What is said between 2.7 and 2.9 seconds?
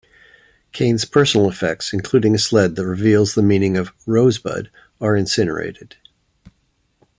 that